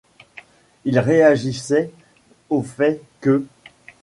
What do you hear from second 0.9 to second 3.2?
réagissait au fait